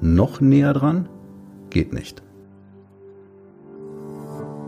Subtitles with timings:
[0.00, 1.08] Noch näher dran?
[1.68, 2.22] Geht nicht.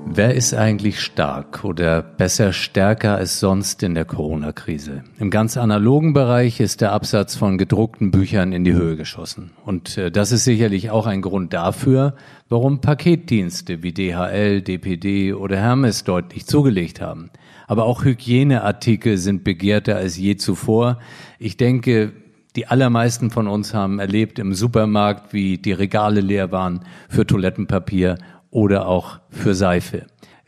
[0.05, 5.05] Wer ist eigentlich stark oder besser stärker als sonst in der Corona-Krise?
[5.19, 9.53] Im ganz analogen Bereich ist der Absatz von gedruckten Büchern in die Höhe geschossen.
[9.65, 12.15] Und äh, das ist sicherlich auch ein Grund dafür,
[12.51, 17.31] warum Paketdienste wie DHL, DPD oder Hermes deutlich zugelegt haben.
[17.67, 20.99] Aber auch Hygieneartikel sind begehrter als je zuvor.
[21.39, 22.13] Ich denke,
[22.57, 28.19] die allermeisten von uns haben erlebt im Supermarkt, wie die Regale leer waren für Toilettenpapier
[28.51, 30.07] oder auch für Seife.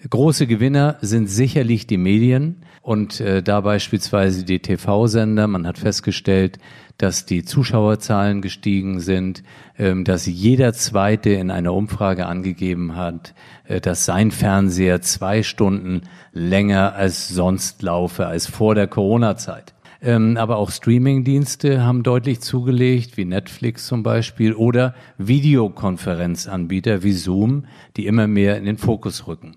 [0.08, 5.46] Große Gewinner sind sicherlich die Medien und äh, da beispielsweise die TV-Sender.
[5.46, 6.58] Man hat festgestellt,
[6.98, 9.42] dass die Zuschauerzahlen gestiegen sind,
[9.78, 13.34] ähm, dass jeder Zweite in einer Umfrage angegeben hat,
[13.66, 19.73] äh, dass sein Fernseher zwei Stunden länger als sonst laufe, als vor der Corona-Zeit.
[20.04, 27.64] Ähm, aber auch Streaming-Dienste haben deutlich zugelegt, wie Netflix zum Beispiel, oder Videokonferenzanbieter wie Zoom,
[27.96, 29.56] die immer mehr in den Fokus rücken.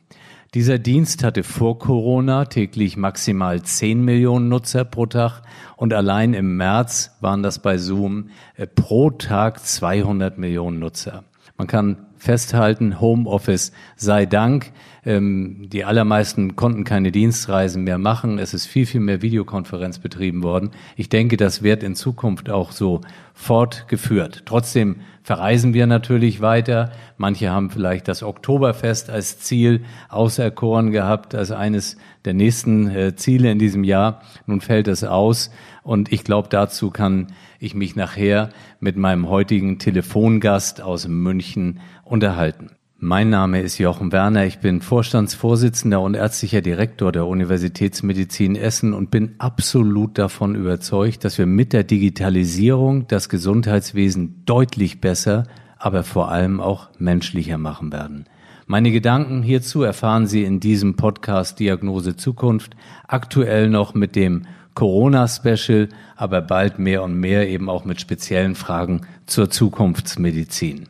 [0.54, 5.42] Dieser Dienst hatte vor Corona täglich maximal 10 Millionen Nutzer pro Tag
[5.76, 11.26] und allein im März waren das bei Zoom äh, pro Tag 200 Millionen Nutzer.
[11.58, 14.72] Man kann festhalten, Homeoffice sei Dank.
[15.06, 18.40] Ähm, die allermeisten konnten keine Dienstreisen mehr machen.
[18.40, 20.72] Es ist viel, viel mehr Videokonferenz betrieben worden.
[20.96, 23.02] Ich denke, das wird in Zukunft auch so
[23.34, 24.44] fortgeführt.
[24.46, 26.92] Trotzdem verreisen wir natürlich weiter.
[27.18, 33.52] Manche haben vielleicht das Oktoberfest als Ziel auserkoren gehabt, als eines der nächsten äh, Ziele
[33.52, 34.22] in diesem Jahr.
[34.46, 35.52] Nun fällt es aus.
[35.88, 37.28] Und ich glaube, dazu kann
[37.60, 38.50] ich mich nachher
[38.82, 42.72] mit meinem heutigen Telefongast aus München unterhalten.
[42.98, 49.12] Mein Name ist Jochen Werner, ich bin Vorstandsvorsitzender und ärztlicher Direktor der Universitätsmedizin Essen und
[49.12, 55.46] bin absolut davon überzeugt, dass wir mit der Digitalisierung das Gesundheitswesen deutlich besser,
[55.78, 58.26] aber vor allem auch menschlicher machen werden.
[58.66, 62.76] Meine Gedanken hierzu erfahren Sie in diesem Podcast Diagnose Zukunft,
[63.08, 64.42] aktuell noch mit dem
[64.78, 70.88] Corona-Special, aber bald mehr und mehr eben auch mit speziellen Fragen zur Zukunftsmedizin.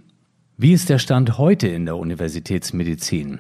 [0.57, 3.39] Wie ist der Stand heute in der Universitätsmedizin?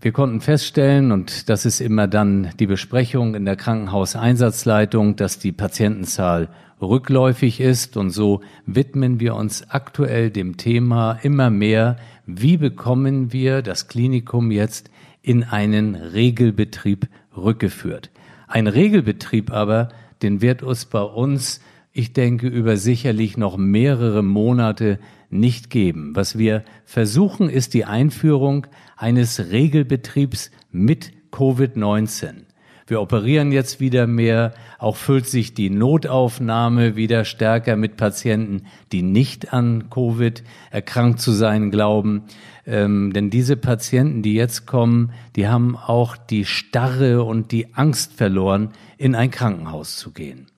[0.00, 5.52] Wir konnten feststellen, und das ist immer dann die Besprechung in der Krankenhauseinsatzleitung, dass die
[5.52, 6.48] Patientenzahl
[6.80, 7.98] rückläufig ist.
[7.98, 14.50] Und so widmen wir uns aktuell dem Thema immer mehr, wie bekommen wir das Klinikum
[14.50, 18.08] jetzt in einen Regelbetrieb rückgeführt.
[18.52, 19.88] Ein Regelbetrieb aber,
[20.20, 24.98] den wird uns bei uns, ich denke, über sicherlich noch mehrere Monate
[25.30, 26.14] nicht geben.
[26.14, 32.42] Was wir versuchen, ist die Einführung eines Regelbetriebs mit Covid-19.
[32.86, 39.02] Wir operieren jetzt wieder mehr, auch füllt sich die Notaufnahme wieder stärker mit Patienten, die
[39.02, 42.24] nicht an Covid erkrankt zu sein glauben.
[42.66, 48.12] Ähm, denn diese Patienten, die jetzt kommen, die haben auch die Starre und die Angst
[48.12, 50.51] verloren, in ein Krankenhaus zu gehen.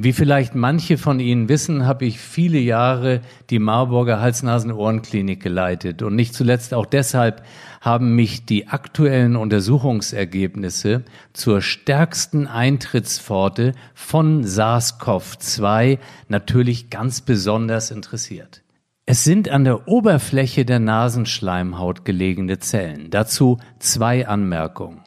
[0.00, 3.20] Wie vielleicht manche von Ihnen wissen, habe ich viele Jahre
[3.50, 6.02] die Marburger Hals-Nasen-Ohrenklinik geleitet.
[6.02, 7.42] Und nicht zuletzt auch deshalb
[7.80, 15.98] haben mich die aktuellen Untersuchungsergebnisse zur stärksten Eintrittspforte von SARS-CoV-2
[16.28, 18.62] natürlich ganz besonders interessiert.
[19.04, 23.10] Es sind an der Oberfläche der Nasenschleimhaut gelegene Zellen.
[23.10, 25.00] Dazu zwei Anmerkungen.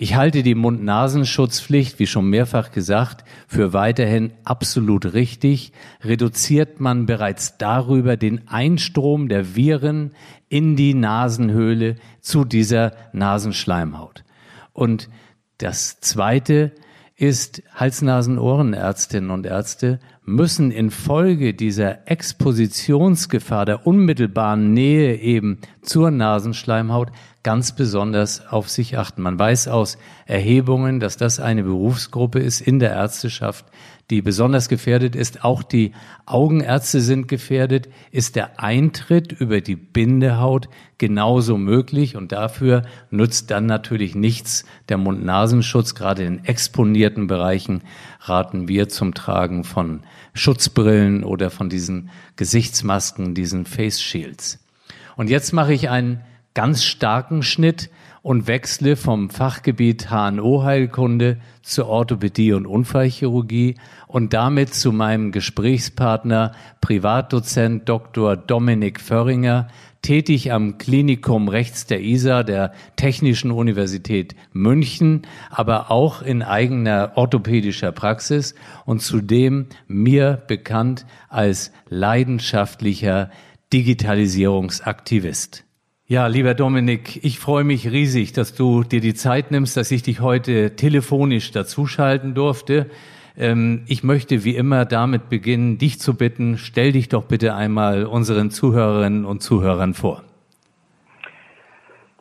[0.00, 5.72] Ich halte die Mund-Nasenschutzpflicht, wie schon mehrfach gesagt, für weiterhin absolut richtig.
[6.02, 10.12] Reduziert man bereits darüber den Einstrom der Viren
[10.48, 14.22] in die Nasenhöhle zu dieser Nasenschleimhaut.
[14.72, 15.10] Und
[15.58, 16.70] das Zweite
[17.16, 27.10] ist, Hals-Nasen-Ohrenärztinnen und Ärzte müssen infolge dieser Expositionsgefahr der unmittelbaren Nähe eben zur Nasenschleimhaut
[27.42, 29.22] ganz besonders auf sich achten.
[29.22, 29.96] Man weiß aus
[30.26, 33.64] Erhebungen, dass das eine Berufsgruppe ist in der Ärzteschaft,
[34.10, 35.44] die besonders gefährdet ist.
[35.44, 35.92] Auch die
[36.26, 37.88] Augenärzte sind gefährdet.
[38.10, 42.16] Ist der Eintritt über die Bindehaut genauso möglich?
[42.16, 45.94] Und dafür nutzt dann natürlich nichts der Mund-Nasenschutz.
[45.94, 47.82] Gerade in exponierten Bereichen
[48.20, 50.00] raten wir zum Tragen von
[50.34, 54.58] Schutzbrillen oder von diesen Gesichtsmasken, diesen Face Shields.
[55.16, 56.20] Und jetzt mache ich einen
[56.58, 57.88] ganz starken Schnitt
[58.20, 63.76] und wechsle vom Fachgebiet HNO-Heilkunde zur Orthopädie und Unfallchirurgie
[64.08, 66.50] und damit zu meinem Gesprächspartner
[66.80, 68.36] Privatdozent Dr.
[68.36, 69.68] Dominik Föhringer,
[70.02, 77.92] tätig am Klinikum rechts der ISA der Technischen Universität München, aber auch in eigener orthopädischer
[77.92, 83.30] Praxis und zudem mir bekannt als leidenschaftlicher
[83.72, 85.67] Digitalisierungsaktivist.
[86.10, 90.02] Ja, lieber Dominik, ich freue mich riesig, dass du dir die Zeit nimmst, dass ich
[90.02, 92.86] dich heute telefonisch dazuschalten durfte.
[93.36, 98.06] Ähm, ich möchte wie immer damit beginnen, dich zu bitten, stell dich doch bitte einmal
[98.06, 100.24] unseren Zuhörerinnen und Zuhörern vor.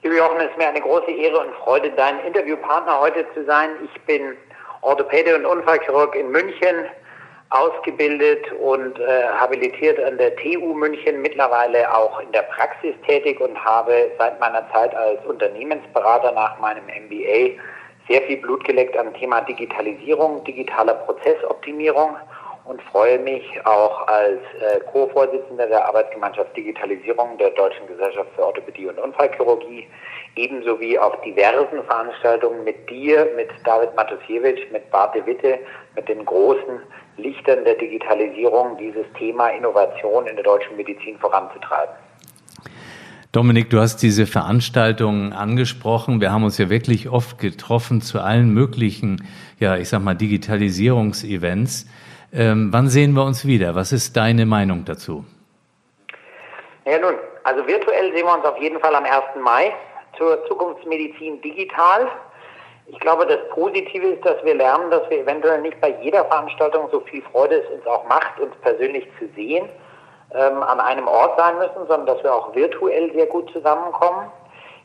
[0.03, 3.69] Lieber Jochen, es ist mir eine große Ehre und Freude, dein Interviewpartner heute zu sein.
[3.85, 4.33] Ich bin
[4.81, 6.75] Orthopäde und Unfallchirurg in München,
[7.49, 13.57] ausgebildet und äh, habilitiert an der TU München, mittlerweile auch in der Praxis tätig und
[13.63, 17.59] habe seit meiner Zeit als Unternehmensberater nach meinem MBA
[18.09, 22.15] sehr viel Blut geleckt am Thema Digitalisierung, digitaler Prozessoptimierung
[22.67, 28.87] und freue mich auch als äh, Co-Vorsitzender der Arbeitsgemeinschaft Digitalisierung der Deutschen Gesellschaft für Orthopädie
[28.87, 29.87] und Unfallchirurgie
[30.35, 35.59] ebenso wie auf diversen Veranstaltungen mit dir, mit David Matusiewicz, mit Bart de Witte,
[35.95, 36.79] mit den großen
[37.17, 41.95] Lichtern der Digitalisierung dieses Thema Innovation in der deutschen Medizin voranzutreiben.
[43.31, 46.21] Dominik, du hast diese Veranstaltungen angesprochen.
[46.21, 49.27] Wir haben uns ja wirklich oft getroffen zu allen möglichen,
[49.59, 51.87] ja, ich sag mal, Digitalisierungsevents.
[52.33, 53.75] Ähm, wann sehen wir uns wieder?
[53.75, 55.23] Was ist deine Meinung dazu?
[56.85, 59.13] Ja, nun, also virtuell sehen wir uns auf jeden Fall am 1.
[59.41, 59.73] Mai
[60.17, 62.07] zur Zukunftsmedizin digital.
[62.87, 66.89] Ich glaube, das Positive ist, dass wir lernen, dass wir eventuell nicht bei jeder Veranstaltung
[66.91, 69.67] so viel Freude es uns auch macht, uns persönlich zu sehen,
[70.33, 74.31] ähm, an einem Ort sein müssen, sondern dass wir auch virtuell sehr gut zusammenkommen.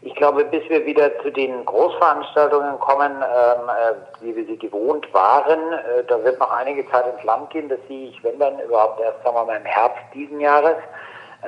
[0.04, 5.06] Ich glaube, bis wir wieder zu den Großveranstaltungen kommen, ähm, äh, wie wir sie gewohnt
[5.14, 7.69] waren, äh, da wird noch einige Zeit ins Land gehen.
[7.69, 10.75] Das sehe ich, wenn dann überhaupt erst, sagen wir mal, im Herbst diesen Jahres,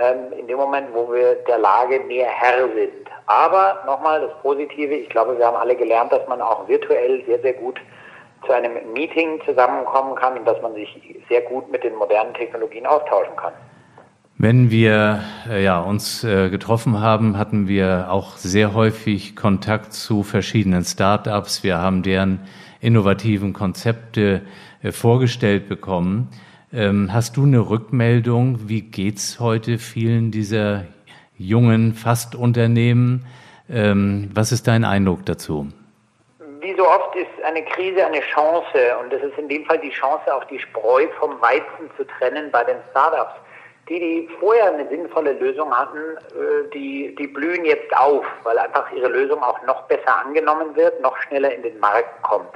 [0.00, 3.08] ähm, in dem Moment, wo wir der Lage mehr Herr sind.
[3.26, 7.40] Aber nochmal das Positive, ich glaube, wir haben alle gelernt, dass man auch virtuell sehr,
[7.40, 7.80] sehr gut
[8.46, 12.86] zu einem Meeting zusammenkommen kann und dass man sich sehr gut mit den modernen Technologien
[12.86, 13.52] austauschen kann.
[14.44, 20.22] Wenn wir äh, ja, uns äh, getroffen haben, hatten wir auch sehr häufig Kontakt zu
[20.22, 21.64] verschiedenen Start-ups.
[21.64, 22.46] Wir haben deren
[22.78, 24.42] innovativen Konzepte
[24.82, 26.28] äh, vorgestellt bekommen.
[26.74, 28.68] Ähm, hast du eine Rückmeldung?
[28.68, 30.84] Wie geht's heute vielen dieser
[31.38, 33.24] jungen Fastunternehmen.
[33.70, 35.68] Ähm, was ist dein Eindruck dazu?
[36.60, 39.88] Wie so oft ist eine Krise eine Chance und es ist in dem Fall die
[39.88, 43.40] Chance, auch die Spreu vom Weizen zu trennen bei den Startups.
[43.88, 48.90] Die, die vorher eine sinnvolle Lösung hatten, äh, die, die blühen jetzt auf, weil einfach
[48.92, 52.54] ihre Lösung auch noch besser angenommen wird, noch schneller in den Markt kommt.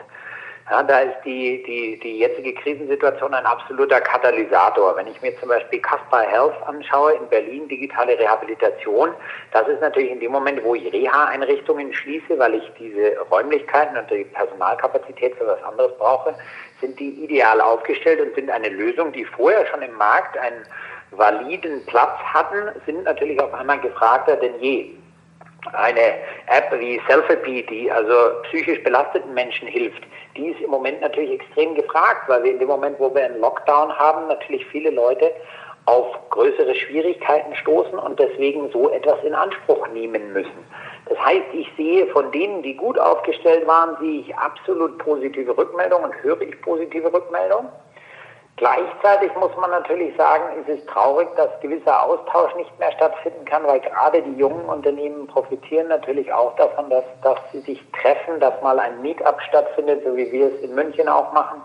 [0.70, 4.96] Ja, da ist die, die, die jetzige Krisensituation ein absoluter Katalysator.
[4.96, 9.14] Wenn ich mir zum Beispiel Caspar Health anschaue in Berlin, digitale Rehabilitation,
[9.52, 14.10] das ist natürlich in dem Moment, wo ich Reha-Einrichtungen schließe, weil ich diese Räumlichkeiten und
[14.10, 16.34] die Personalkapazität für was anderes brauche,
[16.82, 20.66] sind die ideal aufgestellt und sind eine Lösung, die vorher schon im Markt einen
[21.10, 24.94] validen Platz hatten, sind natürlich auf einmal gefragter denn je
[25.72, 26.14] eine
[26.46, 30.02] App wie Selfie, die also psychisch belasteten Menschen hilft,
[30.36, 33.40] die ist im Moment natürlich extrem gefragt, weil wir in dem Moment, wo wir einen
[33.40, 35.32] Lockdown haben, natürlich viele Leute
[35.86, 40.64] auf größere Schwierigkeiten stoßen und deswegen so etwas in Anspruch nehmen müssen.
[41.08, 46.10] Das heißt, ich sehe von denen, die gut aufgestellt waren, sehe ich absolut positive Rückmeldungen
[46.10, 47.70] und höre ich positive Rückmeldungen.
[48.58, 53.64] Gleichzeitig muss man natürlich sagen, es ist traurig, dass gewisser Austausch nicht mehr stattfinden kann,
[53.64, 58.60] weil gerade die jungen Unternehmen profitieren natürlich auch davon, dass, dass sie sich treffen, dass
[58.60, 61.62] mal ein Meetup stattfindet, so wie wir es in München auch machen.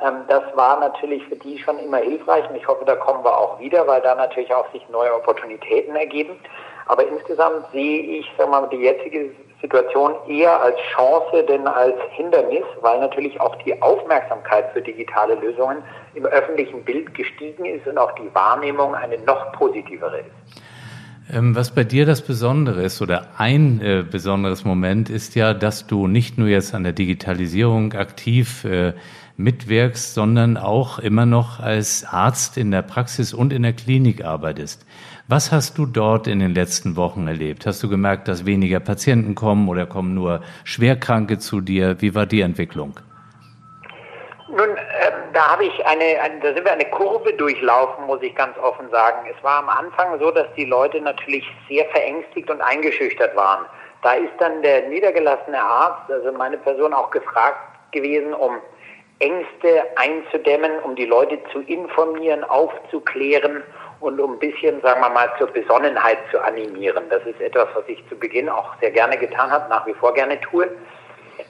[0.00, 3.36] Ähm, das war natürlich für die schon immer hilfreich und ich hoffe, da kommen wir
[3.36, 6.38] auch wieder, weil da natürlich auch sich neue Opportunitäten ergeben.
[6.86, 11.96] Aber insgesamt sehe ich, sagen wir mal, die jetzige Situation eher als Chance denn als
[12.10, 15.82] Hindernis, weil natürlich auch die Aufmerksamkeit für digitale Lösungen
[16.14, 20.62] im öffentlichen Bild gestiegen ist und auch die Wahrnehmung eine noch positivere ist.
[21.30, 25.86] Ähm, was bei dir das Besondere ist oder ein äh, besonderes Moment ist ja, dass
[25.86, 28.94] du nicht nur jetzt an der Digitalisierung aktiv äh,
[29.36, 34.86] mitwirkst, sondern auch immer noch als Arzt in der Praxis und in der Klinik arbeitest.
[35.30, 37.66] Was hast du dort in den letzten Wochen erlebt?
[37.66, 42.00] Hast du gemerkt, dass weniger Patienten kommen oder kommen nur Schwerkranke zu dir?
[42.00, 42.98] Wie war die Entwicklung?
[44.48, 48.34] Nun, äh, da habe ich eine, eine, da sind wir eine Kurve durchlaufen, muss ich
[48.34, 49.28] ganz offen sagen.
[49.30, 53.66] Es war am Anfang so, dass die Leute natürlich sehr verängstigt und eingeschüchtert waren.
[54.02, 58.52] Da ist dann der niedergelassene Arzt, also meine Person, auch gefragt gewesen, um
[59.20, 63.62] Ängste einzudämmen, um die Leute zu informieren, aufzuklären
[64.00, 67.04] und um ein bisschen, sagen wir mal, zur Besonnenheit zu animieren.
[67.10, 70.14] Das ist etwas, was ich zu Beginn auch sehr gerne getan habe, nach wie vor
[70.14, 70.68] gerne tue.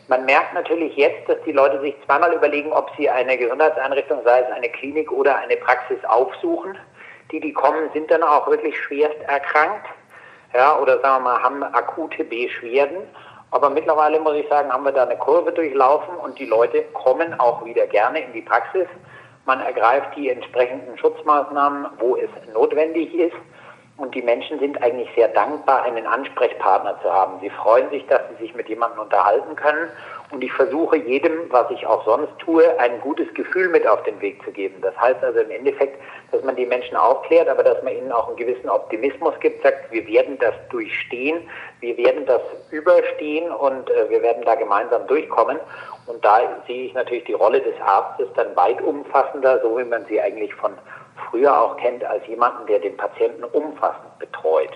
[0.09, 4.41] Man merkt natürlich jetzt, dass die Leute sich zweimal überlegen, ob sie eine Gesundheitseinrichtung, sei
[4.41, 6.79] es eine Klinik oder eine Praxis aufsuchen.
[7.31, 9.87] Die, die kommen, sind dann auch wirklich schwerst erkrankt,
[10.55, 13.03] ja, oder sagen wir mal, haben akute Beschwerden.
[13.51, 17.39] Aber mittlerweile muss ich sagen, haben wir da eine Kurve durchlaufen und die Leute kommen
[17.41, 18.87] auch wieder gerne in die Praxis.
[19.47, 23.37] Man ergreift die entsprechenden Schutzmaßnahmen, wo es notwendig ist.
[23.99, 27.41] Und die Menschen sind eigentlich sehr dankbar, einen Ansprechpartner zu haben.
[27.41, 29.91] Sie freuen sich, dass sie sich mit jemandem unterhalten können.
[30.31, 34.21] Und ich versuche jedem, was ich auch sonst tue, ein gutes Gefühl mit auf den
[34.21, 34.77] Weg zu geben.
[34.83, 36.01] Das heißt also im Endeffekt,
[36.31, 39.91] dass man die Menschen aufklärt, aber dass man ihnen auch einen gewissen Optimismus gibt, sagt,
[39.91, 41.49] wir werden das durchstehen,
[41.81, 45.59] wir werden das überstehen und äh, wir werden da gemeinsam durchkommen.
[46.07, 46.39] Und da
[46.69, 50.55] sehe ich natürlich die Rolle des Arztes dann weit umfassender, so wie man sie eigentlich
[50.55, 50.73] von
[51.31, 54.73] früher auch kennt als jemanden, der den Patienten umfassend betreut.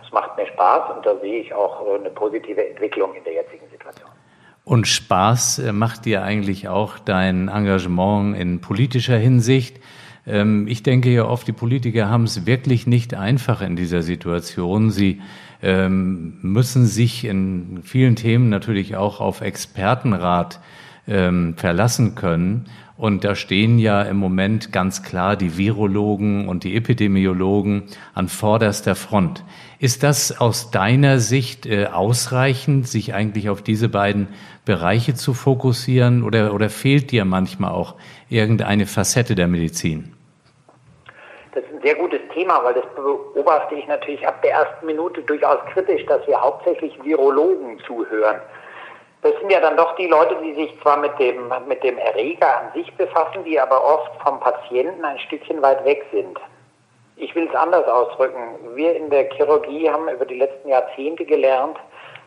[0.00, 3.68] Das macht mir Spaß und da sehe ich auch eine positive Entwicklung in der jetzigen
[3.70, 4.08] Situation.
[4.64, 9.78] Und Spaß äh, macht dir eigentlich auch dein Engagement in politischer Hinsicht.
[10.26, 14.90] Ähm, ich denke ja oft, die Politiker haben es wirklich nicht einfach in dieser Situation.
[14.90, 15.20] Sie
[15.62, 20.60] ähm, müssen sich in vielen Themen natürlich auch auf Expertenrat
[21.06, 22.70] ähm, verlassen können.
[22.96, 28.94] Und da stehen ja im Moment ganz klar die Virologen und die Epidemiologen an vorderster
[28.94, 29.44] Front.
[29.80, 34.28] Ist das aus deiner Sicht äh, ausreichend, sich eigentlich auf diese beiden
[34.64, 37.96] Bereiche zu fokussieren oder, oder fehlt dir manchmal auch
[38.28, 40.14] irgendeine Facette der Medizin?
[41.52, 45.20] Das ist ein sehr gutes Thema, weil das beobachte ich natürlich ab der ersten Minute
[45.22, 48.40] durchaus kritisch, dass wir hauptsächlich Virologen zuhören.
[49.24, 52.58] Das sind ja dann doch die Leute, die sich zwar mit dem, mit dem Erreger
[52.58, 56.38] an sich befassen, die aber oft vom Patienten ein Stückchen weit weg sind.
[57.16, 58.58] Ich will es anders ausdrücken.
[58.74, 61.78] Wir in der Chirurgie haben über die letzten Jahrzehnte gelernt,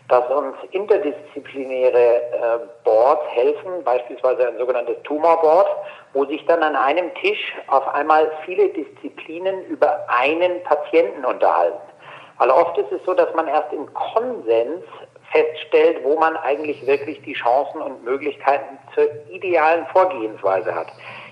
[0.10, 5.68] dass uns interdisziplinäre äh, Boards helfen, beispielsweise ein sogenanntes Tumorboard,
[6.13, 11.77] wo sich dann an einem Tisch auf einmal viele Disziplinen über einen Patienten unterhalten.
[12.39, 14.84] Weil oft ist es so, dass man erst im Konsens
[15.38, 20.88] feststellt, wo man eigentlich wirklich die Chancen und Möglichkeiten zur idealen Vorgehensweise hat.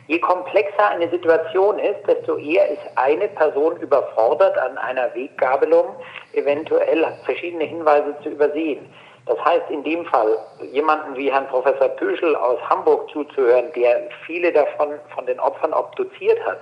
[0.07, 5.95] Je komplexer eine Situation ist, desto eher ist eine Person überfordert, an einer Weggabelung
[6.33, 8.85] eventuell verschiedene Hinweise zu übersehen.
[9.25, 10.37] Das heißt, in dem Fall
[10.71, 16.39] jemanden wie Herrn Professor Pöschel aus Hamburg zuzuhören, der viele davon von den Opfern obduziert
[16.45, 16.59] hat,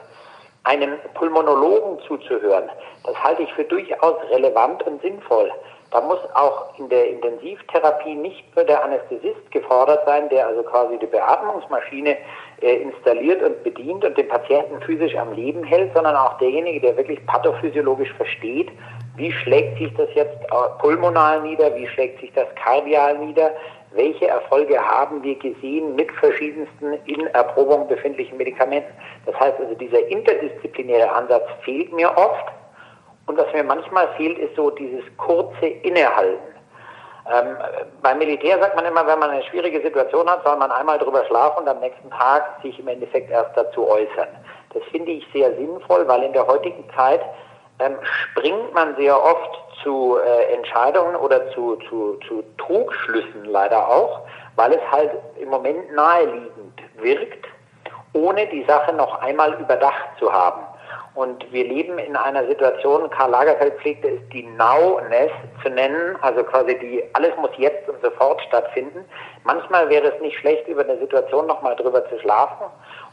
[0.64, 2.70] einem Pulmonologen zuzuhören,
[3.06, 5.52] das halte ich für durchaus relevant und sinnvoll.
[5.94, 10.98] Da muss auch in der Intensivtherapie nicht nur der Anästhesist gefordert sein, der also quasi
[10.98, 12.18] die Beatmungsmaschine
[12.62, 16.98] äh, installiert und bedient und den Patienten physisch am Leben hält, sondern auch derjenige, der
[16.98, 18.72] wirklich pathophysiologisch versteht,
[19.18, 20.36] wie schlägt sich das jetzt
[20.80, 23.52] pulmonal nieder, wie schlägt sich das kardial nieder,
[23.92, 28.92] welche Erfolge haben wir gesehen mit verschiedensten in Erprobung befindlichen Medikamenten.
[29.28, 32.63] Das heißt also, dieser interdisziplinäre Ansatz fehlt mir oft.
[33.26, 36.54] Und was mir manchmal fehlt, ist so dieses kurze Innehalten.
[37.32, 37.56] Ähm,
[38.02, 41.24] beim Militär sagt man immer, wenn man eine schwierige Situation hat, soll man einmal drüber
[41.26, 44.28] schlafen und am nächsten Tag sich im Endeffekt erst dazu äußern.
[44.74, 47.22] Das finde ich sehr sinnvoll, weil in der heutigen Zeit
[47.80, 54.22] ähm, springt man sehr oft zu äh, Entscheidungen oder zu, zu, zu Trugschlüssen leider auch,
[54.56, 57.46] weil es halt im Moment naheliegend wirkt,
[58.14, 60.62] ohne die Sache noch einmal überdacht zu haben.
[61.16, 65.32] Und wir leben in einer Situation, Karl Lagerfeld pflegte es die Now-ness
[65.62, 69.06] zu nennen, also quasi die, alles muss jetzt und sofort stattfinden.
[69.44, 72.66] Manchmal wäre es nicht schlecht, über eine Situation nochmal drüber zu schlafen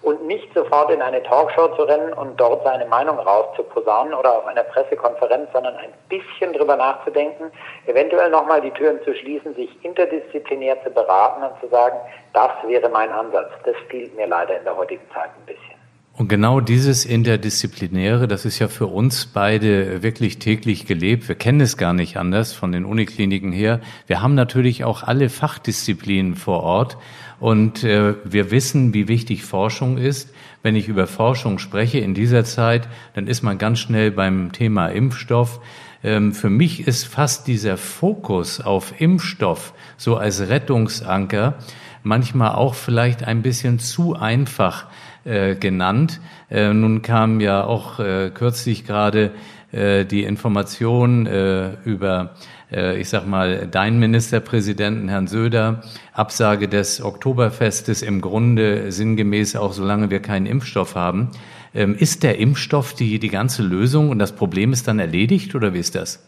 [0.03, 4.47] und nicht sofort in eine Talkshow zu rennen und dort seine Meinung rauszuposaunen oder auf
[4.47, 7.53] einer Pressekonferenz, sondern ein bisschen drüber nachzudenken,
[7.87, 11.99] eventuell nochmal die Türen zu schließen, sich interdisziplinär zu beraten und zu sagen,
[12.33, 13.51] das wäre mein Ansatz.
[13.65, 15.80] Das fehlt mir leider in der heutigen Zeit ein bisschen.
[16.21, 21.29] Und genau dieses Interdisziplinäre, das ist ja für uns beide wirklich täglich gelebt.
[21.29, 23.81] Wir kennen es gar nicht anders von den Unikliniken her.
[24.07, 26.99] Wir haben natürlich auch alle Fachdisziplinen vor Ort.
[27.39, 30.35] Und äh, wir wissen, wie wichtig Forschung ist.
[30.62, 34.89] Wenn ich über Forschung spreche in dieser Zeit, dann ist man ganz schnell beim Thema
[34.89, 35.59] Impfstoff.
[36.05, 41.57] Ähm, für mich ist fast dieser Fokus auf Impfstoff so als Rettungsanker
[42.02, 44.87] manchmal auch vielleicht ein bisschen zu einfach
[45.25, 46.21] äh, genannt.
[46.50, 49.33] Äh, nun kam ja auch äh, kürzlich gerade
[49.73, 52.35] äh, die Information äh, über,
[52.73, 59.73] äh, ich sag mal, deinen Ministerpräsidenten Herrn Söder, Absage des Oktoberfestes im Grunde sinngemäß auch,
[59.73, 61.30] solange wir keinen Impfstoff haben.
[61.73, 65.73] Ähm, ist der Impfstoff die, die ganze Lösung und das Problem ist dann erledigt oder
[65.73, 66.26] wie ist das?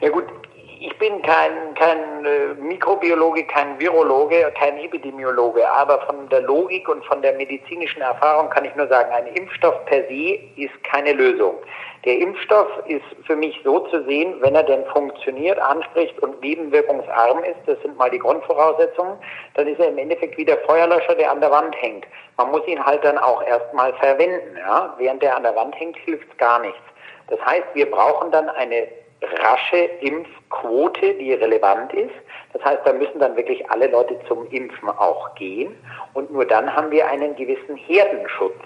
[0.00, 0.24] Ja gut,
[1.00, 7.04] ich bin kein, kein äh, Mikrobiologe, kein Virologe, kein Epidemiologe, aber von der Logik und
[7.04, 11.54] von der medizinischen Erfahrung kann ich nur sagen, ein Impfstoff per se ist keine Lösung.
[12.04, 17.44] Der Impfstoff ist für mich so zu sehen, wenn er denn funktioniert, anspricht und nebenwirkungsarm
[17.44, 19.18] ist, das sind mal die Grundvoraussetzungen,
[19.54, 22.06] dann ist er im Endeffekt wie der Feuerlöscher, der an der Wand hängt.
[22.38, 24.56] Man muss ihn halt dann auch erstmal verwenden.
[24.56, 24.94] Ja?
[24.98, 26.80] Während der an der Wand hängt, hilft gar nichts.
[27.28, 28.88] Das heißt, wir brauchen dann eine
[29.22, 32.14] rasche Impfquote, die relevant ist.
[32.52, 35.74] Das heißt, da müssen dann wirklich alle Leute zum Impfen auch gehen.
[36.14, 38.60] Und nur dann haben wir einen gewissen Herdenschutz.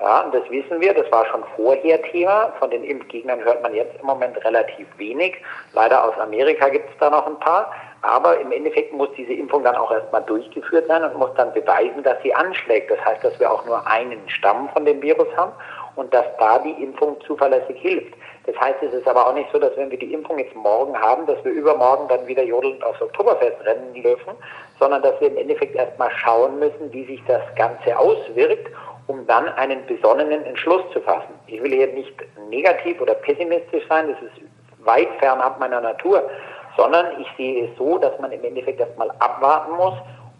[0.00, 2.54] Ja, und das wissen wir, das war schon vorher Thema.
[2.58, 5.36] Von den Impfgegnern hört man jetzt im Moment relativ wenig.
[5.74, 7.70] Leider aus Amerika gibt es da noch ein paar.
[8.00, 12.02] Aber im Endeffekt muss diese Impfung dann auch erstmal durchgeführt sein und muss dann beweisen,
[12.02, 12.90] dass sie anschlägt.
[12.90, 15.52] Das heißt, dass wir auch nur einen Stamm von dem Virus haben
[15.96, 18.14] und dass da die Impfung zuverlässig hilft.
[18.46, 20.98] Das heißt, es ist aber auch nicht so, dass wenn wir die Impfung jetzt morgen
[20.98, 24.34] haben, dass wir übermorgen dann wieder jodelnd aufs Oktoberfest rennen dürfen,
[24.78, 28.68] sondern dass wir im Endeffekt erstmal schauen müssen, wie sich das Ganze auswirkt
[29.10, 31.34] um dann einen besonnenen Entschluss zu fassen.
[31.48, 32.14] Ich will hier nicht
[32.48, 36.30] negativ oder pessimistisch sein, das ist weit fernab meiner Natur,
[36.76, 39.94] sondern ich sehe es so, dass man im Endeffekt erstmal abwarten muss,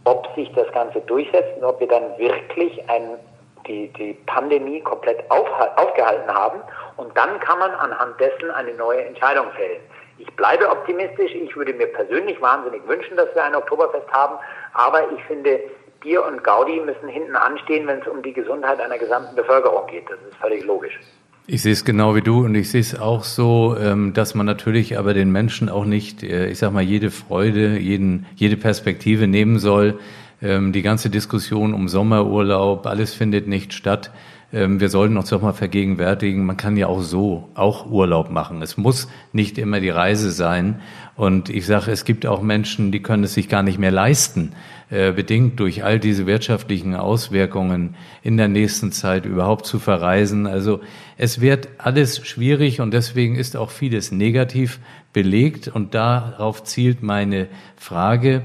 [0.04, 3.18] ob sich das Ganze durchsetzt und ob wir dann wirklich ein,
[3.66, 6.60] die, die Pandemie komplett auf, aufgehalten haben.
[6.96, 9.80] Und dann kann man anhand dessen eine neue Entscheidung fällen.
[10.18, 11.34] Ich bleibe optimistisch.
[11.34, 14.36] Ich würde mir persönlich wahnsinnig wünschen, dass wir ein Oktoberfest haben.
[14.74, 15.60] Aber ich finde,
[16.00, 20.08] Bier und Gaudi müssen hinten anstehen, wenn es um die Gesundheit einer gesamten Bevölkerung geht.
[20.10, 20.98] Das ist völlig logisch.
[21.46, 24.46] Ich sehe es genau wie du und ich sehe es auch so, ähm, dass man
[24.46, 29.26] natürlich aber den Menschen auch nicht, äh, ich sag mal, jede Freude, jeden, jede Perspektive
[29.26, 29.98] nehmen soll.
[30.42, 34.10] Ähm, die ganze Diskussion um Sommerurlaub, alles findet nicht statt.
[34.52, 38.62] Ähm, wir sollten uns doch mal vergegenwärtigen, man kann ja auch so auch Urlaub machen.
[38.62, 40.80] Es muss nicht immer die Reise sein.
[41.14, 44.52] Und ich sage, es gibt auch Menschen, die können es sich gar nicht mehr leisten,
[44.88, 50.46] äh, bedingt durch all diese wirtschaftlichen Auswirkungen in der nächsten Zeit überhaupt zu verreisen.
[50.46, 50.80] Also
[51.16, 54.80] es wird alles schwierig und deswegen ist auch vieles negativ
[55.12, 55.68] belegt.
[55.68, 58.42] Und darauf zielt meine Frage.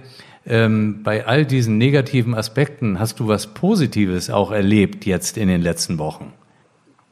[0.48, 5.62] Ähm, bei all diesen negativen Aspekten hast du was Positives auch erlebt jetzt in den
[5.62, 6.34] letzten Wochen?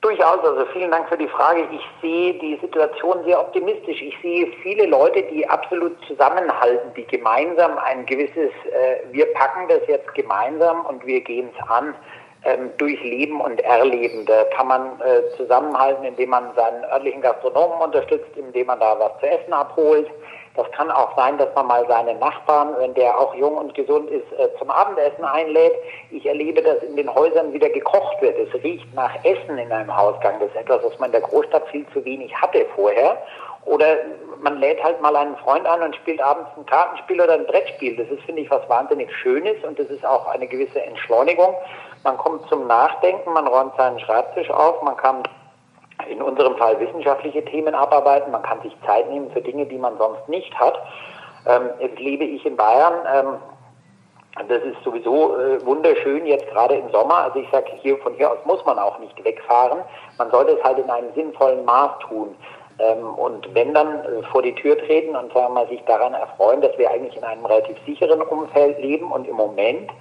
[0.02, 1.66] Durchaus, also vielen Dank für die Frage.
[1.72, 4.02] Ich sehe die Situation sehr optimistisch.
[4.02, 9.80] Ich sehe viele Leute, die absolut zusammenhalten, die gemeinsam ein gewisses, äh, wir packen das
[9.88, 11.96] jetzt gemeinsam und wir gehen es an,
[12.44, 14.26] ähm, durchleben und erleben.
[14.26, 19.18] Da kann man äh, zusammenhalten, indem man seinen örtlichen Gastronomen unterstützt, indem man da was
[19.22, 20.08] zu essen abholt
[20.56, 24.10] das kann auch sein, dass man mal seinen Nachbarn, wenn der auch jung und gesund
[24.12, 25.74] ist, äh, zum Abendessen einlädt.
[26.12, 28.38] Ich erlebe, dass in den Häusern wieder gekocht wird.
[28.38, 30.40] Es riecht nach Essen in einem Hausgang.
[30.40, 33.18] Das ist etwas, was man in der Großstadt viel zu wenig hatte vorher.
[33.66, 33.98] Oder
[34.42, 37.96] man lädt halt mal einen Freund an und spielt abends ein Kartenspiel oder ein Brettspiel.
[37.96, 41.56] Das ist, finde ich, was wahnsinnig Schönes und das ist auch eine gewisse Entschleunigung.
[42.04, 45.24] Man kommt zum Nachdenken, man räumt seinen Schreibtisch auf, man kann
[46.08, 48.32] in unserem Fall wissenschaftliche Themen abarbeiten.
[48.32, 50.78] Man kann sich Zeit nehmen für Dinge, die man sonst nicht hat.
[51.46, 52.94] Ähm, jetzt lebe ich in Bayern.
[53.14, 53.36] Ähm,
[54.48, 57.18] das ist sowieso äh, wunderschön jetzt gerade im Sommer.
[57.18, 59.80] Also ich sage, hier von hier aus muss man auch nicht wegfahren.
[60.18, 62.36] Man sollte es halt in einem sinnvollen Maß tun.
[62.80, 66.14] Ähm, und wenn dann äh, vor die Tür treten und sagen wir mal, sich daran
[66.14, 69.92] erfreuen, dass wir eigentlich in einem relativ sicheren Umfeld leben und im Moment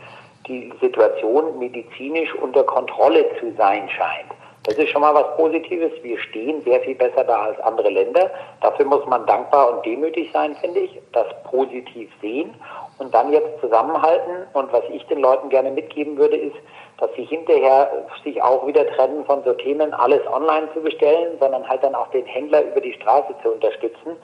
[0.47, 4.31] die Situation medizinisch unter Kontrolle zu sein scheint.
[4.65, 5.91] Das ist schon mal was Positives.
[6.03, 8.31] Wir stehen sehr viel besser da als andere Länder.
[8.61, 12.55] Dafür muss man dankbar und demütig sein, finde ich, das positiv sehen
[12.99, 14.47] und dann jetzt zusammenhalten.
[14.53, 16.57] Und was ich den Leuten gerne mitgeben würde, ist,
[16.99, 17.91] dass sie hinterher
[18.23, 22.09] sich auch wieder trennen von so Themen, alles online zu bestellen, sondern halt dann auch
[22.13, 24.17] den Händler über die Straße zu unterstützen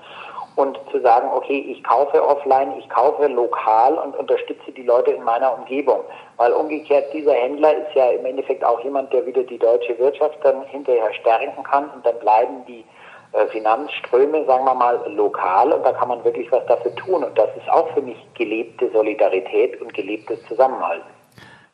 [0.59, 5.23] und zu sagen, okay, ich kaufe offline, ich kaufe lokal und unterstütze die Leute in
[5.23, 6.01] meiner Umgebung.
[6.37, 10.39] Weil umgekehrt, dieser Händler ist ja im Endeffekt auch jemand, der wieder die deutsche Wirtschaft
[10.43, 12.85] dann hinterher stärken kann und dann bleiben die
[13.33, 17.23] äh, Finanzströme, sagen wir mal, lokal und da kann man wirklich was dafür tun.
[17.23, 21.09] Und das ist auch für mich gelebte Solidarität und gelebtes Zusammenhalten.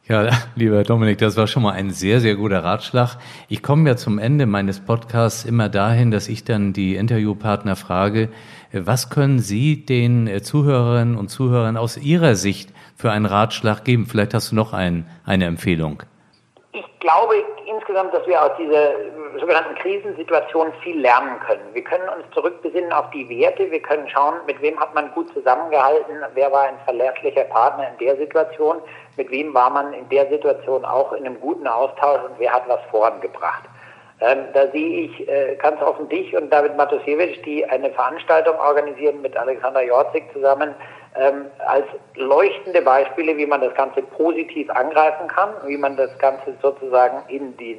[0.06, 3.16] Ja, lieber Dominik, das war schon mal ein sehr, sehr guter Ratschlag.
[3.48, 8.28] Ich komme ja zum Ende meines Podcasts immer dahin, dass ich dann die Interviewpartner frage,
[8.72, 14.06] was können Sie den äh, Zuhörerinnen und Zuhörern aus Ihrer Sicht für einen Ratschlag geben?
[14.06, 16.02] Vielleicht hast du noch ein, eine Empfehlung.
[16.72, 17.34] Ich glaube
[17.94, 18.92] insgesamt, dass wir aus dieser
[19.38, 21.62] sogenannten Krisensituation viel lernen können.
[21.72, 25.32] Wir können uns zurückbesinnen auf die Werte, wir können schauen, mit wem hat man gut
[25.32, 28.78] zusammengehalten, wer war ein verlässlicher Partner in der Situation,
[29.16, 32.68] mit wem war man in der Situation auch in einem guten Austausch und wer hat
[32.68, 33.62] was vorangebracht.
[34.20, 39.22] Ähm, da sehe ich äh, ganz offen dich und David Matusiewicz, die eine Veranstaltung organisieren
[39.22, 40.74] mit Alexander Jorzig zusammen,
[41.16, 46.54] ähm, als leuchtende Beispiele, wie man das Ganze positiv angreifen kann, wie man das Ganze
[46.60, 47.78] sozusagen in den,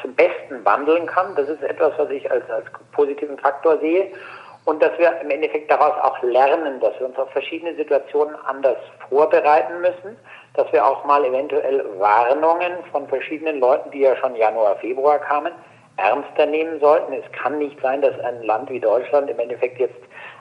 [0.00, 1.34] zum Besten wandeln kann.
[1.34, 4.12] Das ist etwas, was ich als, als positiven Faktor sehe.
[4.66, 8.76] Und dass wir im Endeffekt daraus auch lernen, dass wir uns auf verschiedene Situationen anders
[9.08, 10.16] vorbereiten müssen,
[10.54, 15.52] dass wir auch mal eventuell Warnungen von verschiedenen Leuten, die ja schon Januar, Februar kamen,
[15.96, 17.12] ernster nehmen sollten.
[17.14, 20.00] Es kann nicht sein, dass ein Land wie Deutschland im Endeffekt jetzt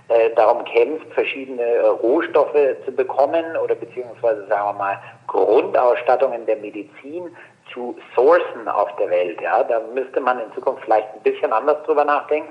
[0.10, 6.58] äh, darum kämpft, verschiedene äh, Rohstoffe zu bekommen oder beziehungsweise sagen wir mal Grundausstattungen der
[6.58, 7.36] Medizin
[7.72, 9.40] zu sourcen auf der Welt.
[9.42, 12.50] Ja, da müsste man in Zukunft vielleicht ein bisschen anders drüber nachdenken.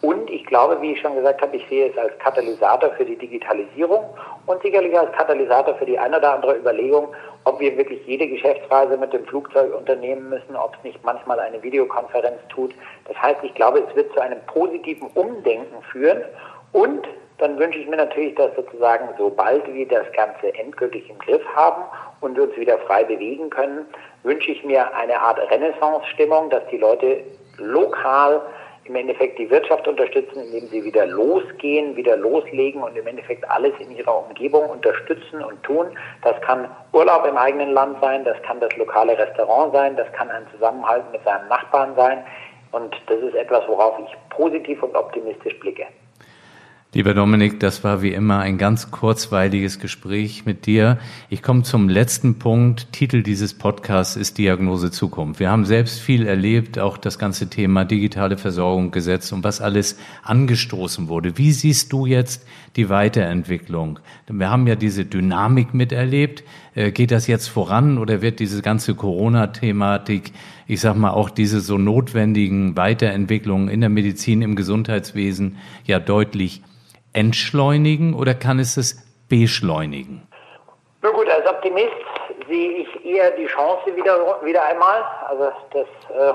[0.00, 3.16] Und ich glaube, wie ich schon gesagt habe, ich sehe es als Katalysator für die
[3.16, 4.04] Digitalisierung
[4.46, 7.08] und sicherlich als Katalysator für die eine oder andere Überlegung,
[7.44, 11.62] ob wir wirklich jede Geschäftsreise mit dem Flugzeug unternehmen müssen, ob es nicht manchmal eine
[11.62, 12.74] Videokonferenz tut.
[13.08, 16.22] Das heißt, ich glaube, es wird zu einem positiven Umdenken führen
[16.72, 17.06] und
[17.38, 21.82] dann wünsche ich mir natürlich, dass sozusagen, sobald wir das Ganze endgültig im Griff haben
[22.20, 23.86] und uns wieder frei bewegen können,
[24.22, 27.24] wünsche ich mir eine Art Renaissance-Stimmung, dass die Leute
[27.58, 28.40] lokal
[28.84, 33.72] im Endeffekt die Wirtschaft unterstützen, indem sie wieder losgehen, wieder loslegen und im Endeffekt alles
[33.78, 35.86] in ihrer Umgebung unterstützen und tun.
[36.22, 40.30] Das kann Urlaub im eigenen Land sein, das kann das lokale Restaurant sein, das kann
[40.30, 42.24] ein Zusammenhalt mit seinem Nachbarn sein.
[42.72, 45.86] Und das ist etwas, worauf ich positiv und optimistisch blicke.
[46.94, 50.98] Lieber Dominik, das war wie immer ein ganz kurzweiliges Gespräch mit dir.
[51.30, 52.92] Ich komme zum letzten Punkt.
[52.92, 55.40] Titel dieses Podcasts ist Diagnose Zukunft.
[55.40, 59.96] Wir haben selbst viel erlebt, auch das ganze Thema digitale Versorgung, Gesetz und was alles
[60.22, 61.38] angestoßen wurde.
[61.38, 62.44] Wie siehst du jetzt
[62.76, 63.98] die Weiterentwicklung?
[64.28, 66.44] Wir haben ja diese Dynamik miterlebt.
[66.74, 70.32] Äh, geht das jetzt voran oder wird diese ganze Corona-Thematik,
[70.66, 76.60] ich sag mal auch diese so notwendigen Weiterentwicklungen in der Medizin, im Gesundheitswesen ja deutlich
[77.12, 78.96] entschleunigen oder kann es es
[79.28, 80.26] beschleunigen?
[81.02, 81.90] Na gut, als Optimist
[82.48, 85.02] sehe ich eher die Chance wieder, wieder einmal.
[85.28, 86.32] Also das äh,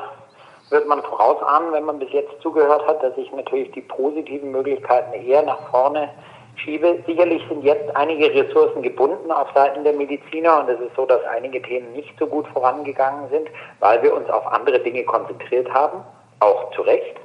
[0.72, 5.14] wird man vorausahnen, wenn man bis jetzt zugehört hat, dass ich natürlich die positiven Möglichkeiten
[5.14, 6.10] eher nach vorne
[6.56, 7.02] schiebe.
[7.06, 11.24] Sicherlich sind jetzt einige Ressourcen gebunden auf Seiten der Mediziner und es ist so, dass
[11.26, 13.48] einige Themen nicht so gut vorangegangen sind,
[13.80, 16.04] weil wir uns auf andere Dinge konzentriert haben,
[16.40, 17.16] auch zu Recht.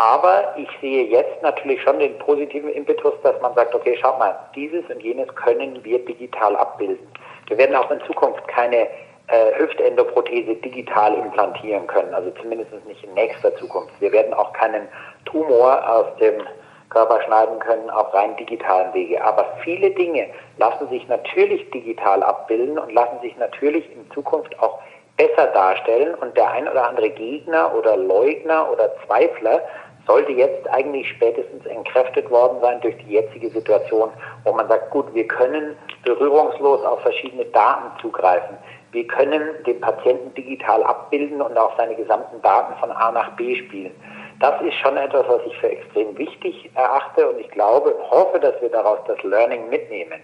[0.00, 4.34] Aber ich sehe jetzt natürlich schon den positiven Impetus, dass man sagt, okay, schaut mal,
[4.54, 7.06] dieses und jenes können wir digital abbilden.
[7.48, 8.88] Wir werden auch in Zukunft keine
[9.26, 13.92] äh, Hüftendoprothese digital implantieren können, also zumindest nicht in nächster Zukunft.
[14.00, 14.88] Wir werden auch keinen
[15.26, 16.44] Tumor aus dem
[16.88, 19.22] Körper schneiden können auf rein digitalen Wege.
[19.22, 24.78] Aber viele Dinge lassen sich natürlich digital abbilden und lassen sich natürlich in Zukunft auch
[25.18, 26.14] besser darstellen.
[26.14, 29.60] Und der ein oder andere Gegner oder Leugner oder Zweifler
[30.06, 34.10] sollte jetzt eigentlich spätestens entkräftet worden sein durch die jetzige Situation,
[34.44, 38.56] wo man sagt, gut, wir können berührungslos auf verschiedene Daten zugreifen.
[38.92, 43.56] Wir können den Patienten digital abbilden und auch seine gesamten Daten von A nach B
[43.56, 43.92] spielen.
[44.40, 48.60] Das ist schon etwas, was ich für extrem wichtig erachte und ich glaube, hoffe, dass
[48.62, 50.20] wir daraus das Learning mitnehmen.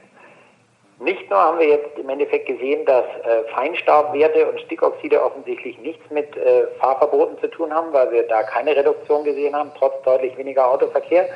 [0.99, 6.11] Nicht nur haben wir jetzt im Endeffekt gesehen, dass äh, Feinstaubwerte und Stickoxide offensichtlich nichts
[6.11, 10.37] mit äh, Fahrverboten zu tun haben, weil wir da keine Reduktion gesehen haben, trotz deutlich
[10.39, 11.29] weniger Autoverkehr,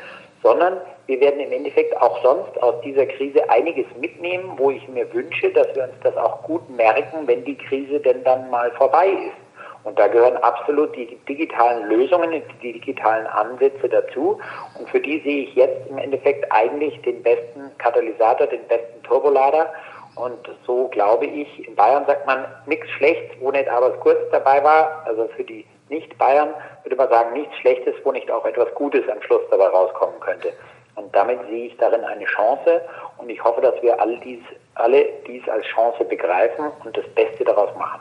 [0.42, 5.12] sondern wir werden im Endeffekt auch sonst aus dieser Krise einiges mitnehmen, wo ich mir
[5.12, 9.08] wünsche, dass wir uns das auch gut merken, wenn die Krise denn dann mal vorbei
[9.08, 9.49] ist.
[9.84, 14.38] Und da gehören absolut die digitalen Lösungen, die digitalen Ansätze dazu.
[14.78, 19.72] Und für die sehe ich jetzt im Endeffekt eigentlich den besten Katalysator, den besten Turbolader.
[20.16, 24.62] Und so glaube ich, in Bayern sagt man nichts schlecht, wo nicht aber kurz dabei
[24.62, 25.02] war.
[25.06, 29.22] Also für die Nicht-Bayern würde man sagen, nichts Schlechtes, wo nicht auch etwas Gutes am
[29.22, 30.52] Schluss dabei rauskommen könnte.
[30.96, 32.82] Und damit sehe ich darin eine Chance.
[33.16, 34.42] Und ich hoffe, dass wir all dies,
[34.74, 38.00] alle dies als Chance begreifen und das Beste daraus machen.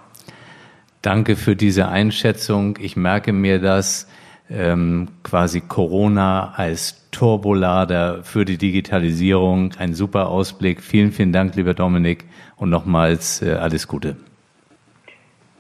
[1.01, 2.77] Danke für diese Einschätzung.
[2.79, 4.07] Ich merke mir das.
[4.49, 9.71] ähm, quasi Corona als Turbolader für die Digitalisierung.
[9.77, 10.81] Ein super Ausblick.
[10.81, 12.25] Vielen, vielen Dank, lieber Dominik,
[12.57, 14.15] und nochmals äh, alles Gute.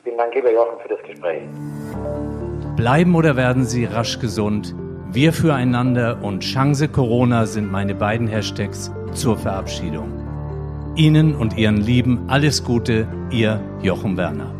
[0.03, 1.41] Vielen Dank, lieber Jochen, für das Gespräch.
[2.75, 4.73] Bleiben oder werden Sie rasch gesund?
[5.11, 10.13] Wir füreinander und Chance Corona sind meine beiden Hashtags zur Verabschiedung.
[10.95, 14.58] Ihnen und Ihren Lieben alles Gute, Ihr Jochen Werner.